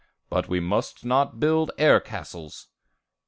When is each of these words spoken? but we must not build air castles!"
but 0.31 0.49
we 0.49 0.59
must 0.59 1.05
not 1.05 1.39
build 1.39 1.69
air 1.77 1.99
castles!" 1.99 2.69